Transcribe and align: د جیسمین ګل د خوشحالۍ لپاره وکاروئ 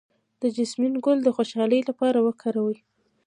د 0.41 0.43
جیسمین 0.55 0.93
ګل 1.05 1.17
د 1.23 1.29
خوشحالۍ 1.35 1.81
لپاره 1.89 2.19
وکاروئ 2.27 2.77